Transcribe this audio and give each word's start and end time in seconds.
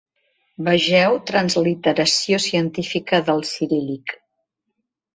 Vegeu 0.69 1.17
Transliteració 1.33 2.41
científica 2.49 3.23
del 3.31 3.49
ciríl·lic. 3.55 4.21